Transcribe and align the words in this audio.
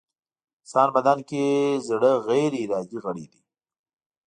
انسان 0.61 0.87
بدن 0.95 1.17
کې 1.29 1.43
زړه 1.87 2.11
غيري 2.27 2.59
ارادې 2.65 2.97
غړی 3.05 3.25
دی. 3.31 3.41